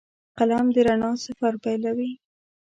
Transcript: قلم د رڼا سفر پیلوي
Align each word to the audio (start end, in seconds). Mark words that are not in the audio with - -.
قلم 0.37 0.65
د 0.73 0.77
رڼا 0.87 1.11
سفر 1.25 1.53
پیلوي 1.63 2.11